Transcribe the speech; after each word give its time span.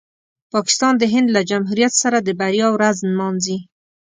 پاکستان 0.53 0.93
د 0.97 1.03
هند 1.13 1.27
له 1.35 1.41
جمهوریت 1.49 1.93
سره 2.03 2.17
د 2.21 2.29
بریا 2.39 2.67
ورځ 2.71 2.97
نمانځي. 3.09 3.57